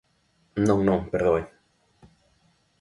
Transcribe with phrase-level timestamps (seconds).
[0.67, 1.43] Non, non, perdoe.